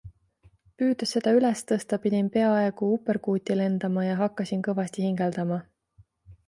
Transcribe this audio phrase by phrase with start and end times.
[0.81, 5.63] Püüdes seda üles tõsta pidin peaaegu uperkuuti lendama ja hakkasin kõvasti hingeldama.